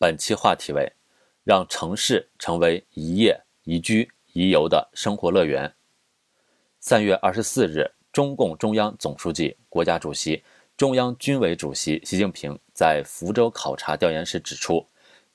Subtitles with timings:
[0.00, 0.92] 本期话题为：
[1.42, 5.74] 让城市成为宜业、宜居、宜游的生活乐园。
[6.78, 10.44] 三月二十四日，中共中央总书记、国家主席、
[10.76, 14.86] 中央军委主席习近平在福州考察调研时指出，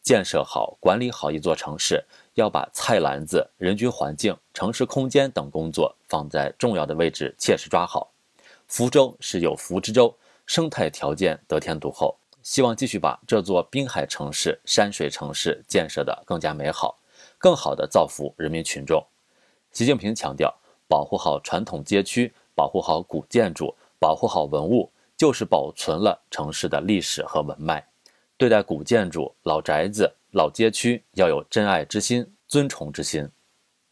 [0.01, 2.01] 建设好、管理好一座城市，
[2.35, 8.13] 要把菜篮子、人居环境、城市空间等工作放在重要的位置，切实抓好。
[8.69, 12.17] 福州是有福之州，生态条件得天独厚。
[12.43, 16.99] 希望继续把这座滨海城市、山水城市建设得更加美好，
[17.37, 19.01] 更好地造福人民群众。
[19.71, 20.53] 习近平强调，
[20.87, 27.87] 保护好传统街区，保护好古建筑，保护好文物，就是保存了城市的历史和文脉。
[28.35, 33.29] 对待古建筑、老宅子、老街区，要有珍爱之心、尊崇之心。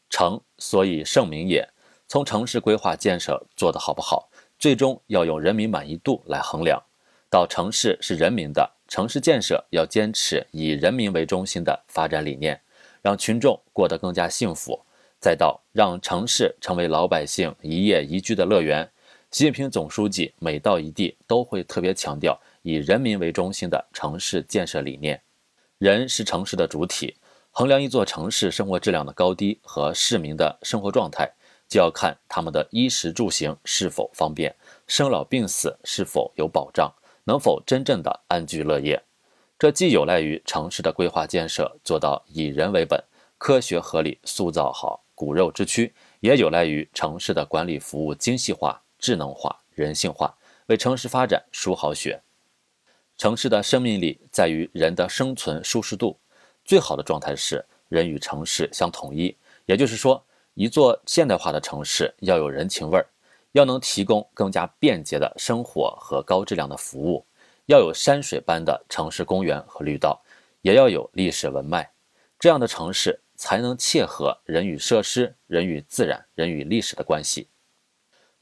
[0.10, 1.66] 城所以盛名也，
[2.06, 6.84] 从城市规划建设做得好不好，最终要用人民满意度来衡量。
[7.32, 12.60] 到城市是人民的，城市建设要坚持以人民为中心的发展理念，
[13.02, 14.78] 让群众过得更加幸福。
[15.18, 18.92] 再到让城市成为老百姓一夜宜居的乐园，
[19.32, 25.22] 习近平总书记每到一地都会特别强调以人民为中心的城市建设理念。
[25.78, 27.16] 人是城市的主体，
[27.52, 31.32] 衡量一座城市生活质量的高低和市民的生活状态，
[31.70, 34.54] 就要看他们的衣食住行是否方便，
[34.86, 36.94] 生老病死是否有保障。
[37.26, 39.04] 能否真正的安居乐业？
[39.60, 43.04] 这既有赖于城市的规划建设做到以人为本、
[43.38, 52.22] 科学合理塑造好骨肉之躯，也有赖于城市的管理服务精细化、智能化、人性化，为城市发展输好血。
[53.18, 56.18] 城市的生命力在于人的生存舒适度。
[56.66, 59.36] 最好的状态是人与城市相统一，
[59.66, 60.24] 也就是说，
[60.56, 63.06] 一座现代化的城市要有人情味儿。
[63.52, 67.26] 要能提供更加便捷的生活和高质量的服务，
[67.66, 70.22] 要有山水般的城市公园和绿道，
[70.62, 71.92] 也要有历史文脉，
[72.40, 77.50] 这样的城市才能切合人与设施、人与自然、人与历史的关系。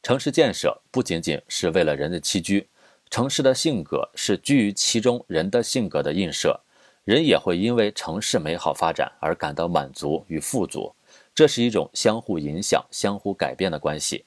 [0.02, 2.70] 城市建设不仅仅是为了人的栖居，
[3.10, 6.62] 城市的性格是居于其中人的性格的映射，
[7.04, 10.96] 人也会因为城市美好发展而感到满足与富足，
[11.34, 14.26] 这是一种相互影响、相互改变的关系。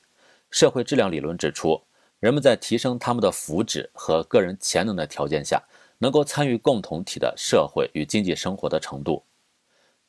[0.53, 1.83] 社会质量理论指出，
[2.21, 5.61] 人们在提升他们的福祉和个人潜能的条件下，
[5.99, 9.25] 能够参与共同体的社会与经济生活的程度，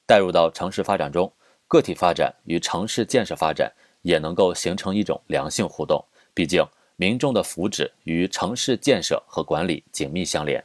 [0.05, 1.31] 带入到城市发展中，
[1.65, 3.71] 个体发展与城市建设发展
[4.01, 6.03] 也能够形成一种良性互动。
[6.33, 6.61] 毕竟，
[6.97, 10.61] 民众的福祉与城市建设和管理紧密相连。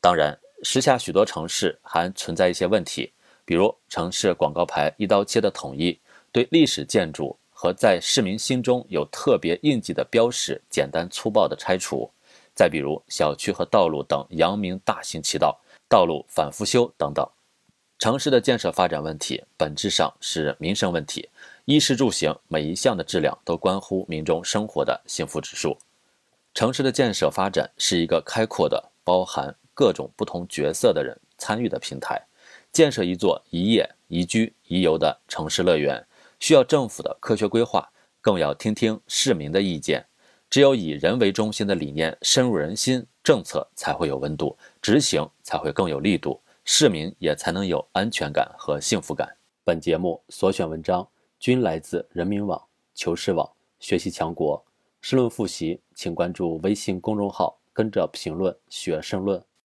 [0.00, 3.12] 当然，时下许多城市还存在一些问题，
[3.44, 5.98] 比如城市广告牌一刀切的统一，
[6.30, 7.36] 对历史建筑。
[7.58, 12.10] 和在市民心中有特别印记的标识简单粗暴的拆除，
[12.54, 15.58] 再比如小区和道路等扬名大行其道，
[15.88, 17.26] 道路反复修等等。
[17.98, 21.30] 城市的建设发展问题本质上是民生问题，
[21.64, 25.78] 衣食住行每一项的质量都关乎民众生活的幸福指数。
[26.52, 32.22] 城市的建设发展是一个开阔的、包含各种不同角色的人参与的平台，
[32.70, 36.05] 建设一座宜业、宜居、宜游的城市乐园。
[36.38, 40.06] 需要政府的科学规划，更要听听市民的意见。
[40.48, 49.36] 只有以人为中心的理念深入人心，政策才会有温度，执行才会更有力度，市民也才能有安全感和幸福感。
[49.64, 51.06] 本节目所选文章
[51.40, 52.62] 均来自人民网、
[52.94, 54.64] 求是网、学习强国。
[55.00, 59.42] 申论复习，请关注微信公众号，跟着评论学申论。